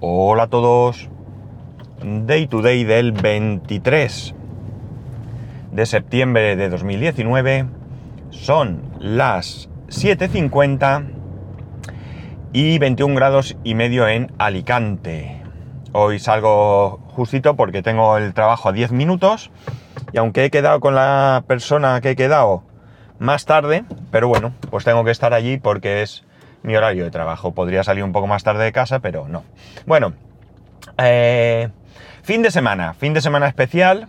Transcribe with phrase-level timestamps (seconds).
[0.00, 1.08] Hola a todos.
[2.02, 4.34] Day to day del 23
[5.70, 7.66] de septiembre de 2019.
[8.30, 11.06] Son las 7.50
[12.52, 15.40] y 21 grados y medio en Alicante.
[15.92, 19.52] Hoy salgo justito porque tengo el trabajo a 10 minutos
[20.12, 22.64] y aunque he quedado con la persona que he quedado
[23.20, 26.24] más tarde, pero bueno, pues tengo que estar allí porque es
[26.64, 27.52] mi horario de trabajo.
[27.54, 29.44] Podría salir un poco más tarde de casa, pero no.
[29.86, 30.14] Bueno,
[30.98, 31.68] eh,
[32.22, 34.08] fin de semana, fin de semana especial.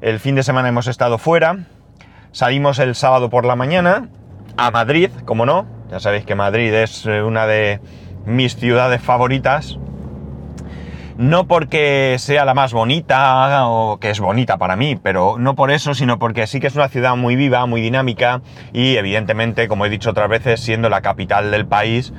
[0.00, 1.64] El fin de semana hemos estado fuera.
[2.30, 4.08] Salimos el sábado por la mañana
[4.56, 5.66] a Madrid, como no.
[5.90, 7.80] Ya sabéis que Madrid es eh, una de
[8.26, 9.78] mis ciudades favoritas.
[11.16, 15.70] No porque sea la más bonita o que es bonita para mí, pero no por
[15.70, 18.42] eso, sino porque sí que es una ciudad muy viva, muy dinámica
[18.72, 22.12] y evidentemente, como he dicho otras veces, siendo la capital del país,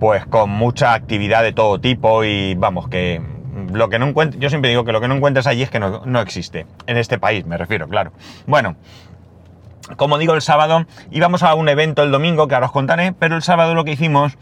[0.00, 3.22] pues con mucha actividad de todo tipo y vamos, que
[3.72, 5.78] lo que no encuentres, yo siempre digo que lo que no encuentres allí es que
[5.78, 6.66] no, no existe.
[6.86, 8.12] En este país, me refiero, claro.
[8.46, 8.74] Bueno,
[9.96, 13.36] como digo, el sábado íbamos a un evento el domingo, que ahora os contaré, pero
[13.36, 14.36] el sábado lo que hicimos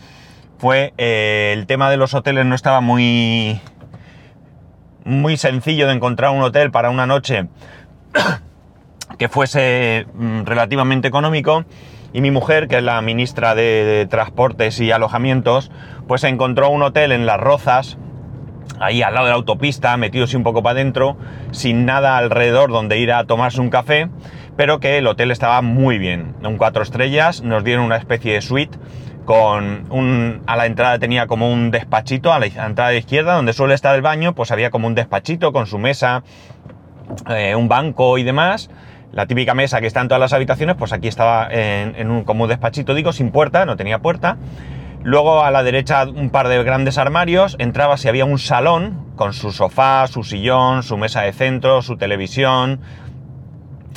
[0.58, 3.60] fue eh, el tema de los hoteles no estaba muy
[5.08, 7.48] muy sencillo de encontrar un hotel para una noche
[9.18, 11.64] que fuese mm, relativamente económico.
[12.12, 15.70] Y mi mujer, que es la ministra de, Transportes y Alojamientos,
[16.06, 17.98] pues encontró un hotel en Las Rozas,
[18.80, 21.18] ahí al lado de la autopista, metidos un poco para adentro,
[21.50, 24.08] sin nada alrededor donde ir a tomarse un café,
[24.56, 28.40] pero que el hotel estaba muy bien, un cuatro estrellas, nos dieron una especie de
[28.40, 28.78] suite
[29.28, 33.52] con un, a la entrada tenía como un despachito, a la entrada de izquierda, donde
[33.52, 36.22] suele estar el baño, pues había como un despachito con su mesa,
[37.28, 38.70] eh, un banco y demás.
[39.12, 42.44] La típica mesa que está en todas las habitaciones, pues aquí estaba en, un, como
[42.44, 44.38] un despachito, digo, sin puerta, no tenía puerta.
[45.02, 49.34] Luego a la derecha un par de grandes armarios, entraba si había un salón con
[49.34, 52.80] su sofá, su sillón, su mesa de centro, su televisión,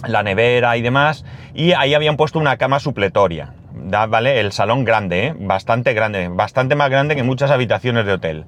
[0.06, 3.54] la nevera y demás, y ahí habían puesto una cama supletoria.
[3.82, 4.40] ¿Vale?
[4.40, 5.36] El salón grande, ¿eh?
[5.38, 8.46] bastante grande, bastante más grande que muchas habitaciones de hotel.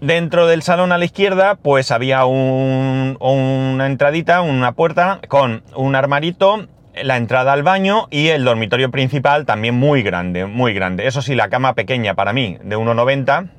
[0.00, 5.94] Dentro del salón a la izquierda, pues había un, una entradita, una puerta con un
[5.94, 6.66] armarito,
[7.02, 11.06] la entrada al baño y el dormitorio principal también muy grande, muy grande.
[11.06, 13.50] Eso sí, la cama pequeña para mí, de 1,90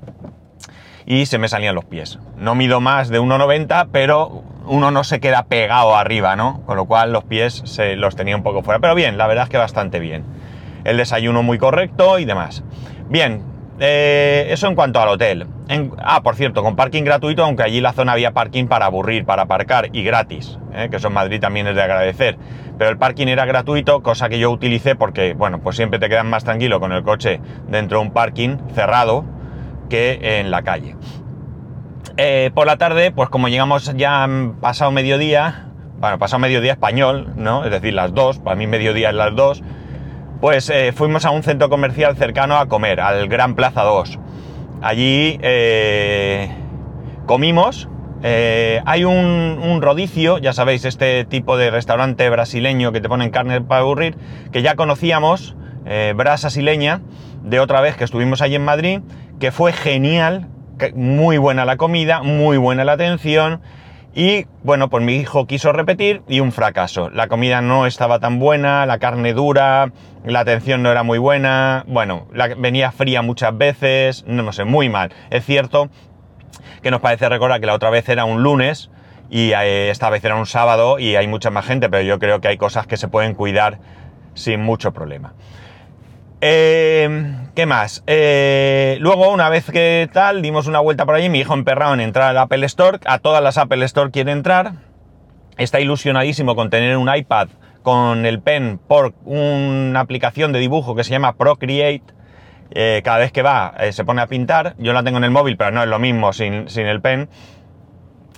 [1.05, 2.19] y se me salían los pies.
[2.37, 6.61] No mido más de 1,90, pero uno no se queda pegado arriba, ¿no?
[6.65, 8.79] Con lo cual los pies se los tenía un poco fuera.
[8.79, 10.23] Pero bien, la verdad es que bastante bien.
[10.83, 12.63] El desayuno muy correcto y demás.
[13.09, 13.43] Bien,
[13.79, 15.47] eh, eso en cuanto al hotel.
[15.97, 19.43] Ah, por cierto, con parking gratuito, aunque allí la zona había parking para aburrir, para
[19.43, 20.87] aparcar y gratis, ¿eh?
[20.89, 22.37] que eso en Madrid también es de agradecer.
[22.77, 26.25] Pero el parking era gratuito, cosa que yo utilicé porque, bueno, pues siempre te quedas
[26.25, 29.25] más tranquilo con el coche dentro de un parking cerrado
[29.89, 30.95] que en la calle.
[32.17, 34.25] Eh, por la tarde, pues como llegamos ya
[34.61, 35.65] pasado mediodía,
[35.99, 37.65] bueno, pasado mediodía español, ¿no?
[37.65, 39.63] Es decir, las dos, para mí mediodía es las dos,
[40.39, 44.17] pues eh, fuimos a un centro comercial cercano a comer, al Gran Plaza 2.
[44.81, 46.55] Allí eh,
[47.25, 47.89] comimos,
[48.23, 53.81] hay un, rodicio, ya sabéis, este tipo de restaurante brasileño que te ponen carne para
[53.81, 54.17] aburrir,
[54.51, 55.55] que ya conocíamos,
[56.15, 57.01] brasa sileña,
[57.43, 59.01] de otra vez que estuvimos allí en Madrid,
[59.39, 60.47] que fue genial,
[60.95, 63.61] muy buena la comida, muy buena la atención.
[64.13, 67.09] Y bueno, pues mi hijo quiso repetir y un fracaso.
[67.09, 69.91] La comida no estaba tan buena, la carne dura,
[70.23, 72.27] la atención no era muy buena, bueno,
[72.57, 75.11] venía fría muchas veces, no, no sé, muy mal.
[75.31, 75.89] Es cierto
[76.81, 78.89] que nos parece recordar que la otra vez era un lunes
[79.29, 82.39] y eh, esta vez era un sábado y hay mucha más gente, pero yo creo
[82.39, 83.79] que hay cosas que se pueden cuidar
[84.33, 85.33] sin mucho problema.
[86.47, 87.09] Eh,
[87.55, 88.03] ¿Qué más?
[88.05, 92.01] Eh, luego, una vez que tal, dimos una vuelta por allí, mi hijo emperrado en
[92.01, 94.73] entrar al Apple Store, a todas las Apple Store quiere entrar,
[95.57, 97.47] está ilusionadísimo con tener un iPad
[97.81, 102.03] con el pen por una aplicación de dibujo que se llama Procreate,
[102.69, 105.31] eh, cada vez que va eh, se pone a pintar, yo la tengo en el
[105.31, 107.27] móvil, pero no es lo mismo sin, sin el pen,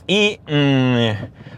[0.07, 1.09] y mmm,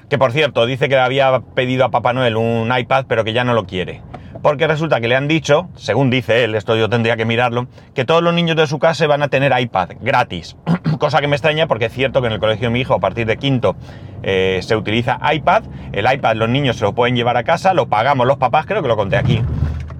[0.09, 3.33] que por cierto, dice que le había pedido a Papá Noel un iPad, pero que
[3.33, 4.01] ya no lo quiere
[4.41, 8.05] porque resulta que le han dicho, según dice él, esto yo tendría que mirarlo, que
[8.05, 10.55] todos los niños de su casa van a tener iPad gratis.
[10.99, 12.99] Cosa que me extraña porque es cierto que en el colegio de mi hijo a
[12.99, 13.75] partir de quinto
[14.23, 15.63] eh, se utiliza iPad.
[15.91, 18.81] El iPad los niños se lo pueden llevar a casa, lo pagamos los papás, creo
[18.81, 19.41] que lo conté aquí.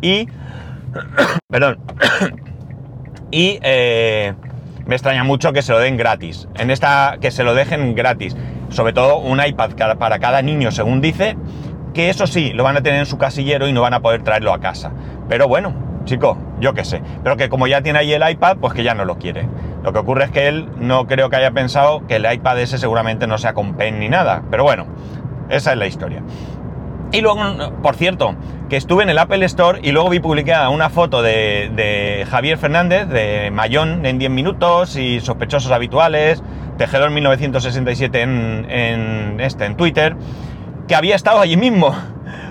[0.02, 0.28] Y...
[1.50, 1.80] perdón.
[3.32, 3.60] y...
[3.62, 4.34] Eh,
[4.90, 6.48] me extraña mucho que se lo den gratis.
[6.56, 8.36] En esta, que se lo dejen gratis.
[8.70, 11.38] Sobre todo un iPad para cada niño, según dice,
[12.00, 14.24] que eso sí, lo van a tener en su casillero y no van a poder
[14.24, 14.94] traerlo a casa.
[15.28, 15.74] Pero bueno,
[16.06, 17.02] chico, yo qué sé.
[17.24, 19.50] Pero que como ya tiene ahí el iPad, pues que ya no lo quiere.
[19.84, 22.78] Lo que ocurre es que él no creo que haya pensado que el iPad ese
[22.78, 24.44] seguramente no sea con pen ni nada.
[24.50, 24.86] Pero bueno,
[25.50, 26.24] esa es la historia.
[27.12, 27.42] Y luego,
[27.84, 28.34] por cierto,
[28.70, 33.10] que estuve en el Apple Store y luego vi publicada una foto de, Javier Fernández,
[33.10, 36.42] de Mayón en 10 minutos y sospechosos habituales,
[36.78, 40.16] Tejedor 1967 en, en, este, en Twitter,
[40.90, 41.96] que había estado allí mismo.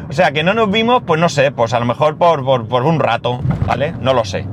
[0.08, 3.00] O sea, que no nos vimos, pues no sé, pues a lo mejor por, un
[3.00, 3.92] rato, ¿vale?
[4.00, 4.46] No lo sé.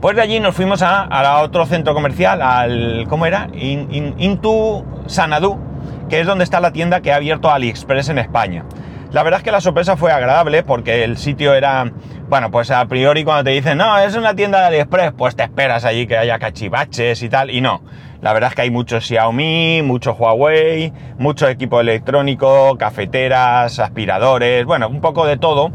[0.00, 3.48] Pues de allí nos fuimos a, otro centro comercial, al, ¿cómo era?
[3.52, 5.58] Intu Sanadu,
[6.08, 8.64] que es donde está la tienda que ha abierto AliExpress en España.
[9.10, 11.92] La verdad es que la sorpresa fue agradable porque el sitio era,
[12.28, 15.42] bueno, pues a priori cuando te dicen, no, es una tienda de AliExpress, pues te
[15.42, 17.82] esperas allí que haya cachivaches y tal, y no.
[18.22, 24.88] La verdad es que hay mucho Xiaomi, mucho Huawei, mucho equipo electrónico, cafeteras, aspiradores, bueno,
[24.88, 25.72] un poco de todo.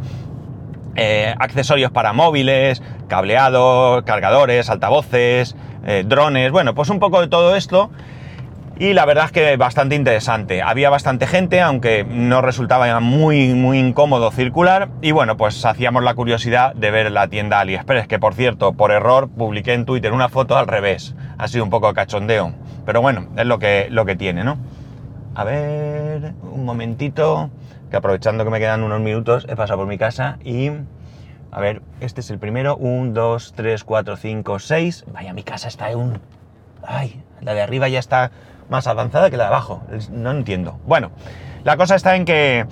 [0.96, 7.54] Eh, accesorios para móviles, cableados, cargadores, altavoces, eh, drones, bueno, pues un poco de todo
[7.58, 7.92] esto
[8.80, 10.62] y la verdad es que bastante interesante.
[10.62, 14.90] Había bastante gente, aunque no resultaba muy, muy incómodo circular.
[15.02, 18.92] Y bueno, pues hacíamos la curiosidad de ver la tienda AliExpress, que por cierto, por
[18.92, 21.16] error publiqué en Twitter una foto al revés.
[21.38, 22.54] Ha sido un poco cachondeo.
[22.86, 24.58] Pero bueno, es lo que, lo que tiene, ¿no?
[25.36, 27.50] A ver, un momentito,
[27.90, 30.72] que aprovechando que me quedan unos minutos, he pasado por mi casa y...
[31.50, 32.76] A ver, este es el primero.
[32.76, 35.06] Un, dos, tres, cuatro, cinco, seis.
[35.12, 36.20] Vaya, mi casa está en un...
[36.86, 38.32] Ay, la de arriba ya está
[38.70, 39.84] más avanzada que la de abajo.
[40.12, 40.80] No entiendo.
[40.86, 41.12] Bueno,
[41.64, 42.66] la cosa está en que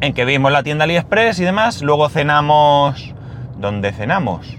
[0.00, 3.14] en que vimos la tienda AliExpress y demás, luego cenamos
[3.60, 4.56] ¿dónde cenamos?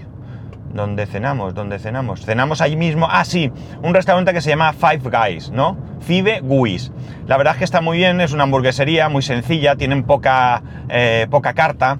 [0.72, 1.54] ¿Dónde cenamos?
[1.54, 2.24] ¿Dónde cenamos?
[2.24, 3.06] Cenamos allí mismo.
[3.10, 3.52] Ah, sí,
[3.82, 5.76] un restaurante que se llama Five Guys, ¿no?
[6.00, 6.92] Five Guys.
[7.26, 11.26] La verdad es que está muy bien, es una hamburguesería muy sencilla, tienen poca, eh,
[11.30, 11.98] poca carta,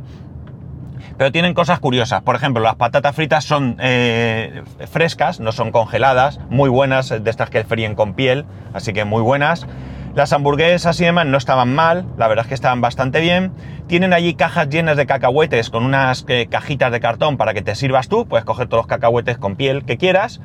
[1.23, 2.21] pero tienen cosas curiosas.
[2.23, 7.49] Por ejemplo, las patatas fritas son eh, frescas, no son congeladas, muy buenas, de estas
[7.49, 9.69] que fríen con piel, así que muy buenas.
[10.17, 13.53] Las hamburguesas y demás no estaban mal, la verdad es que estaban bastante bien.
[13.87, 17.77] Tienen allí cajas llenas de cacahuetes con unas eh, cajitas de cartón para que te
[17.77, 20.41] sirvas tú, puedes coger todos los cacahuetes con piel que quieras.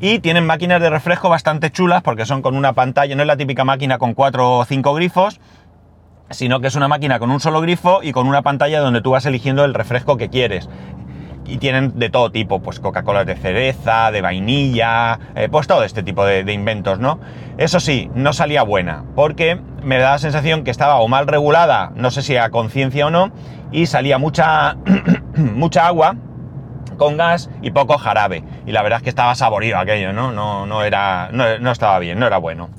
[0.00, 3.36] Y tienen máquinas de refresco bastante chulas porque son con una pantalla, no es la
[3.36, 5.40] típica máquina con cuatro o cinco grifos,
[6.30, 9.12] sino que es una máquina con un solo grifo y con una pantalla donde tú
[9.12, 10.68] vas eligiendo el refresco que quieres.
[11.46, 16.02] Y tienen de todo tipo, pues Coca-Cola de cereza, de vainilla, eh, pues todo este
[16.02, 17.20] tipo de, inventos, ¿no?
[17.56, 21.92] Eso sí, no salía buena, porque me da la sensación que estaba o mal regulada,
[21.94, 23.30] no sé si a conciencia o no,
[23.70, 24.76] y salía mucha,
[25.36, 26.16] mucha agua
[26.96, 28.42] con gas y poco jarabe.
[28.66, 30.32] Y la verdad es que estaba saborío aquello, ¿no?
[30.32, 32.70] No, no, era, no, no estaba bien, no era bueno.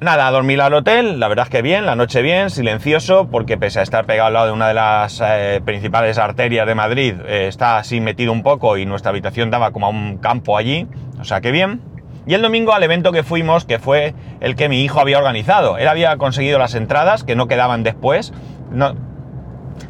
[0.00, 3.58] Nada, a dormir al hotel, la verdad es que bien, la noche bien, silencioso, porque
[3.58, 7.14] pese a estar pegado al lado de una de las eh, principales arterias de Madrid,
[7.26, 10.86] eh, está así metido un poco y nuestra habitación daba como a un campo allí,
[11.20, 11.80] o sea que bien.
[12.28, 15.78] Y el domingo al evento que fuimos, que fue el que mi hijo había organizado.
[15.78, 18.32] Él había conseguido las entradas, que no quedaban después.
[18.70, 18.94] No,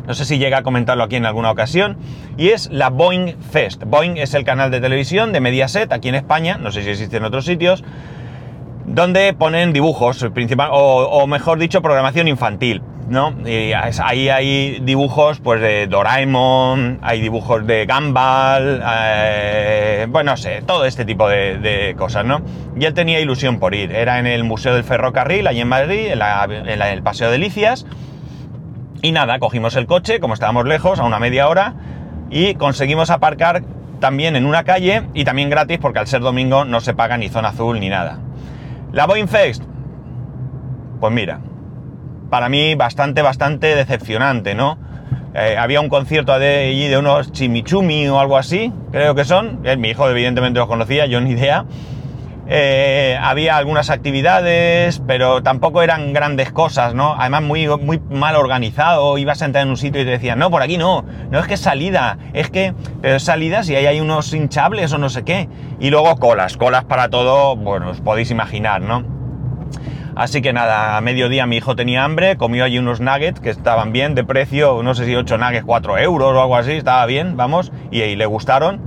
[0.06, 1.98] no sé si llega a comentarlo aquí en alguna ocasión.
[2.38, 3.82] Y es la Boeing Fest.
[3.84, 7.18] Boeing es el canal de televisión de Mediaset aquí en España, no sé si existe
[7.18, 7.84] en otros sitios
[8.94, 13.34] donde ponen dibujos, principal, o, mejor dicho, programación infantil, ¿no?
[13.44, 20.84] Ahí hay dibujos pues de Doraemon, hay dibujos de Gumball, eh, bueno, no sé, todo
[20.84, 22.42] este tipo de, cosas, ¿no?
[22.78, 26.08] Y él tenía ilusión por ir, era en el Museo del Ferrocarril, allí en Madrid,
[26.10, 27.86] en, el Paseo de Licias,
[29.02, 31.74] y nada, cogimos el coche, como estábamos lejos, a una media hora,
[32.30, 33.62] y conseguimos aparcar
[34.00, 37.28] también en una calle y también gratis porque al ser domingo no se paga ni
[37.28, 38.18] zona azul ni nada.
[38.92, 39.62] La Boeing Fest,
[41.00, 41.40] pues mira,
[42.30, 44.78] para mí bastante, bastante decepcionante, ¿no?
[45.34, 49.60] Eh, había un concierto de, de unos chimichumi o algo así, creo que son.
[49.64, 51.64] Eh, mi hijo evidentemente los conocía, yo ni idea.
[52.50, 57.14] Eh, había algunas actividades, pero tampoco eran grandes cosas, ¿no?
[57.18, 60.50] Además muy, muy mal organizado, ibas a entrar en un sitio y te decían, no,
[60.50, 63.84] por aquí no, no es que es salida, es que, pero es salida si ahí
[63.84, 65.46] hay unos hinchables o no sé qué.
[65.78, 69.04] Y luego colas, colas para todo, bueno, os podéis imaginar, ¿no?
[70.16, 73.92] Así que nada, a mediodía mi hijo tenía hambre, comió allí unos nuggets que estaban
[73.92, 77.36] bien, de precio, no sé si 8 nuggets, 4 euros o algo así, estaba bien,
[77.36, 78.80] vamos, y, y le gustaron.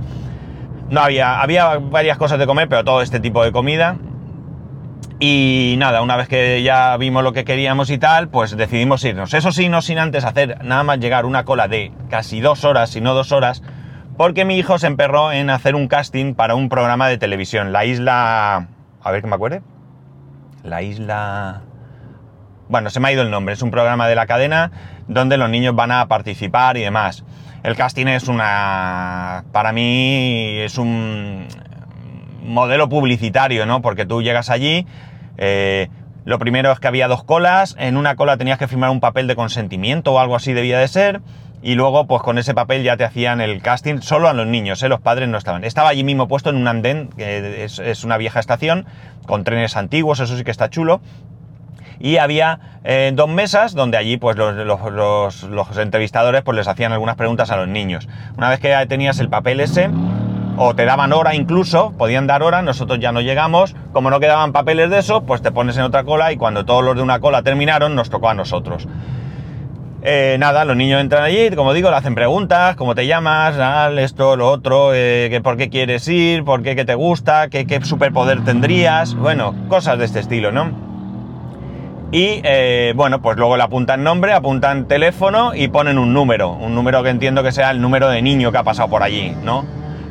[0.92, 3.96] No había, había varias cosas de comer, pero todo este tipo de comida.
[5.18, 9.32] Y nada, una vez que ya vimos lo que queríamos y tal, pues decidimos irnos.
[9.32, 12.90] Eso sí, no sin antes hacer nada más llegar una cola de casi dos horas,
[12.90, 13.62] si no dos horas,
[14.18, 17.72] porque mi hijo se emperró en hacer un casting para un programa de televisión.
[17.72, 18.68] La isla...
[19.02, 19.62] A ver que me acuerde.
[20.62, 21.62] La isla...
[22.72, 24.70] bueno, se me ha ido el nombre, es un programa de la cadena
[25.06, 27.22] donde los niños van a participar y demás.
[27.62, 31.46] El casting es una, para mí es un
[32.42, 33.82] modelo publicitario, ¿no?
[33.82, 34.86] Porque tú llegas allí,
[35.36, 35.90] eh,
[36.24, 39.26] lo primero es que había dos colas, en una cola tenías que firmar un papel
[39.26, 41.20] de consentimiento o algo así debía de ser,
[41.62, 44.82] y luego pues con ese papel ya te hacían el casting solo a los niños,
[44.82, 44.88] ¿eh?
[44.88, 45.62] los padres no estaban.
[45.62, 48.86] Estaba allí mismo puesto en un andén, que es, una vieja estación,
[49.26, 51.02] con trenes antiguos, eso sí que está chulo.
[52.02, 57.14] Y había eh, dos mesas donde allí pues los, los, entrevistadores pues les hacían algunas
[57.14, 58.08] preguntas a los niños.
[58.36, 59.88] Una vez que tenías el papel ese,
[60.56, 64.52] o te daban hora incluso, podían dar hora, nosotros ya no llegamos, como no quedaban
[64.52, 67.20] papeles de eso, pues te pones en otra cola y cuando todos los de una
[67.20, 68.88] cola terminaron, nos tocó a nosotros.
[70.02, 73.54] Eh, nada, los niños entran allí, como digo, le hacen preguntas, cómo te llamas,
[73.96, 77.80] esto, lo otro, eh, por qué quieres ir, por qué, qué te gusta, qué, qué,
[77.84, 80.91] superpoder tendrías, bueno, cosas de este estilo, ¿no?
[82.12, 86.74] Y eh, bueno, pues luego le apuntan nombre, apuntan teléfono y ponen un número, un
[86.74, 89.64] número que entiendo que sea el número de niño que ha pasado por allí, ¿no?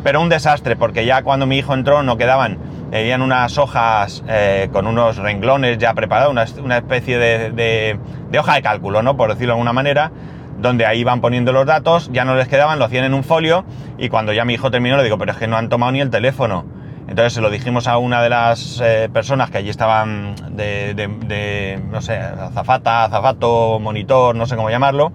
[0.04, 2.58] Pero un desastre, porque ya cuando mi hijo entró no quedaban,
[2.92, 8.00] habían unas hojas eh, con unos renglones ya preparados, una, especie de,
[8.36, 9.16] hoja de cálculo, ¿no?
[9.16, 10.12] Por decirlo de alguna manera,
[10.60, 13.64] donde ahí van poniendo los datos, ya no les quedaban, lo hacían en un folio,
[14.00, 16.02] y cuando ya mi hijo terminó le digo, pero es que no han tomado ni
[16.02, 16.66] el teléfono.
[17.12, 21.78] Entonces se lo dijimos a una de las eh, personas que allí estaban de, de,
[21.92, 25.12] no sé, azafata, azafato, monitor, no sé cómo llamarlo.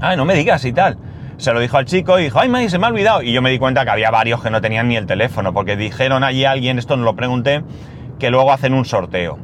[0.00, 0.98] Ay, no me digas y tal
[1.36, 3.22] se lo dijo al chico y dijo, ay, man, se me ha olvidado.
[3.22, 5.76] Y yo me di cuenta que había varios que no tenían ni el teléfono, porque
[5.76, 7.62] dijeron allí a alguien, esto no lo pregunté,
[8.18, 9.38] que luego hacen un sorteo.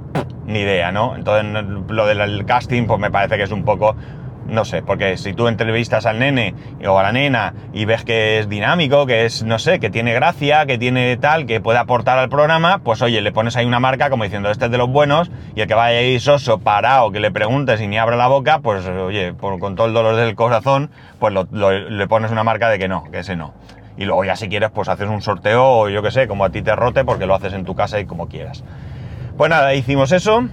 [0.44, 1.14] Ni idea, ¿no?
[1.14, 3.94] Entonces lo del casting, pues me parece que es un poco
[4.46, 6.54] no sé, porque si tú entrevistas al nene
[6.86, 10.12] o a la nena y ves que es dinámico, que es, no sé, que tiene
[10.14, 13.80] gracia, que tiene tal, que puede aportar al programa, pues oye, le pones ahí una
[13.80, 17.10] marca como diciendo, este es de los buenos, y el que vaya ahí soso, parado,
[17.10, 20.34] que le preguntes y ni abra la boca, pues oye, con todo el dolor del
[20.34, 23.54] corazón, pues le pones una marca de que no, que ese no.
[23.96, 26.50] Y luego ya si quieres, pues haces un sorteo o yo que sé, como a
[26.50, 28.64] ti te rote, porque lo haces en tu casa y como quieras.
[29.36, 30.44] Pues nada, hicimos eso.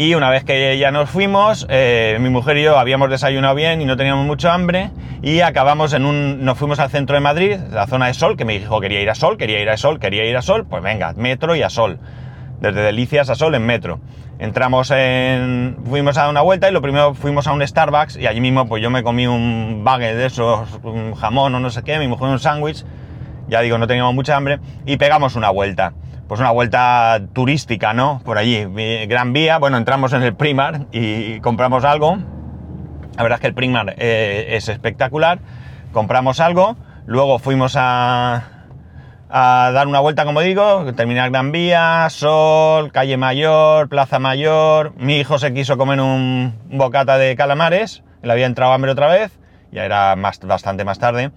[0.00, 3.82] Y una vez que ya nos fuimos, eh, mi mujer y yo habíamos desayunado bien
[3.82, 6.44] y no teníamos mucho hambre y acabamos en un...
[6.44, 9.10] Nos fuimos al centro de Madrid, la zona de Sol, que me dijo quería ir
[9.10, 11.68] a Sol, quería ir a Sol, quería ir a Sol, pues venga, metro y a
[11.68, 11.98] Sol.
[12.60, 13.98] Desde Delicias a Sol en metro.
[14.38, 15.76] Entramos en...
[15.84, 18.68] Fuimos a dar una vuelta y lo primero fuimos a un Starbucks y allí mismo
[18.68, 22.06] pues yo me comí un baguette de esos, un jamón o no sé qué, mi
[22.06, 22.84] mujer un sándwich,
[23.48, 25.92] ya digo, no teníamos mucha hambre, y pegamos una vuelta
[26.28, 28.20] pues una vuelta turística, ¿no?
[28.22, 28.66] Por allí,
[29.06, 32.18] Gran Vía, bueno, entramos en el Primar y compramos algo.
[33.16, 35.38] La verdad es que el Primar eh, es espectacular.
[35.90, 38.42] Compramos algo, luego fuimos a,
[39.30, 44.92] dar una vuelta, como digo, terminar Gran Vía, Sol, Calle Mayor, Plaza Mayor.
[44.98, 49.32] Mi hijo se quiso comer un bocata de calamares, le había entrado hambre otra vez,
[49.72, 51.30] ya era bastante más tarde.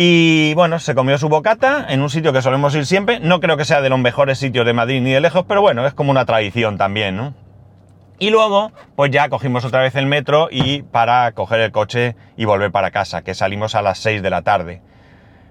[0.00, 3.18] Y bueno, se comió su bocata en un sitio que solemos ir siempre.
[3.18, 5.84] No creo que sea de los mejores sitios de Madrid ni de lejos, pero bueno,
[5.88, 7.34] es como una tradición también, ¿no?
[8.20, 12.44] Y luego, pues ya cogimos otra vez el metro y para coger el coche y
[12.44, 14.82] volver para casa, que salimos a las 6 de la tarde.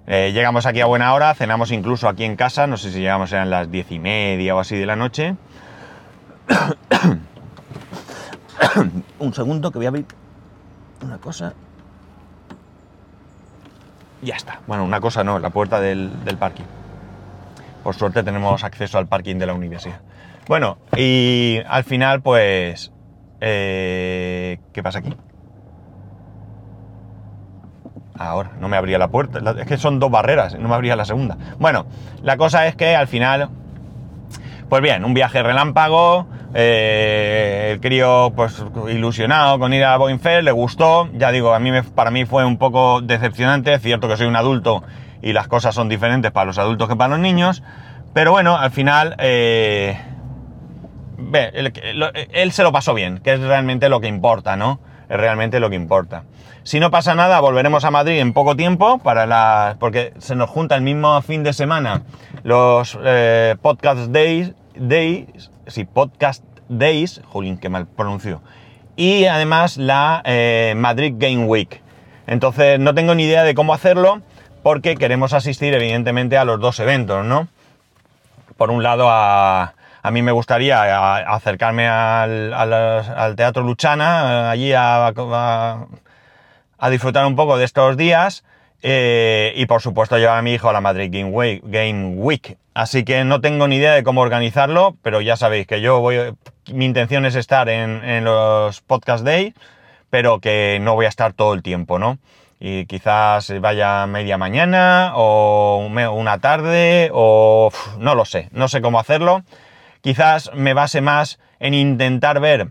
[0.08, 3.34] Eh, llegamos aquí a buena hora, cenamos incluso aquí en casa, no sé si llegamos
[3.34, 5.36] eran las diez y media o así de la noche.
[9.20, 10.06] un segundo que voy a abrir
[11.02, 11.54] una cosa
[14.22, 14.60] ya está.
[14.68, 16.66] Bueno, una cosa no, la puerta del, parking.
[17.84, 20.02] Por suerte tenemos acceso al parking de la universidad.
[20.48, 22.92] Bueno, y al final, pues...
[23.40, 25.16] Eh, ¿Qué pasa aquí?
[28.18, 29.40] Ahora, no me abría la puerta.
[29.60, 31.38] Es que son dos barreras, no me abría la segunda.
[31.60, 31.86] Bueno,
[32.24, 33.50] la cosa es que al final...
[34.70, 36.28] Pues bien, un viaje relámpago,
[36.60, 41.08] eh, el crío, pues, ilusionado con ir a Boeing Fair, le gustó.
[41.14, 43.76] Ya digo, a mí para mí fue un poco decepcionante.
[43.76, 44.84] Es cierto que soy un adulto
[45.22, 47.62] y las cosas son diferentes para los adultos que para los niños.
[48.16, 50.00] Pero bueno, al final, eh,
[52.34, 54.80] él, se lo pasó bien, que es realmente lo que importa, ¿no?
[55.10, 56.24] Es realmente lo que importa.
[56.64, 60.50] Si no pasa nada, volveremos a Madrid en poco tiempo, para la, porque se nos
[60.50, 62.02] junta el mismo fin de semana
[62.44, 68.42] los eh, podcast days, days sí, Podcast Days, jolín, qué mal pronuncio,
[68.96, 71.82] y además la eh, Madrid Game Week.
[72.26, 74.22] Entonces no tengo ni idea de cómo hacerlo
[74.64, 77.48] porque queremos asistir evidentemente a los dos eventos, ¿no?
[78.58, 86.90] Por un lado a, a mí me gustaría acercarme al, Teatro Luchana, allí a, a,
[86.90, 88.44] disfrutar un poco de estos días
[88.84, 92.58] Eh, y por supuesto llevar a mi hijo a la Madrid Game Week.
[92.74, 96.36] Así que no tengo ni idea de cómo organizarlo, pero ya sabéis que yo voy.
[96.72, 99.56] Mi intención es estar en, en los podcast day,
[100.10, 102.20] pero que no voy a estar todo el tiempo, ¿no?
[102.60, 109.00] Y quizás vaya media mañana o una tarde o no lo sé, no sé cómo
[109.00, 109.44] hacerlo.
[110.02, 112.70] Quizás me base más en intentar ver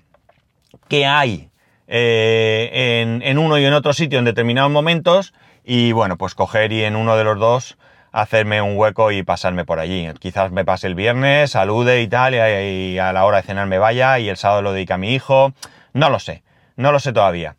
[0.89, 1.51] qué hay
[1.89, 5.33] eh, en, en uno y en otro sitio en determinados momentos
[5.66, 7.76] y bueno, pues coger y en uno de los dos
[8.12, 10.08] hacerme un hueco y pasarme por allí.
[10.18, 13.78] Quizás me pase el viernes, salude y tal, y, a la hora de cenar me
[13.78, 15.52] vaya, y el sábado lo dedique a mi hijo.
[15.92, 16.42] No lo sé,
[16.76, 17.56] no lo sé todavía.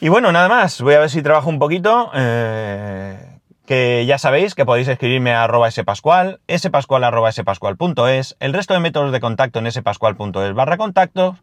[0.00, 2.10] Y bueno, nada más, voy a ver si trabajo un poquito.
[2.14, 3.18] Eh,
[3.66, 8.80] que ya sabéis que podéis escribirme a arroba spascual, spascual arroba spascual.es, el resto de
[8.80, 11.36] métodos de contacto en spascual.es barra contacto,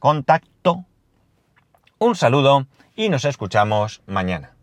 [0.00, 0.86] contacto.
[1.98, 4.57] Un saludo y nos escuchamos mañana.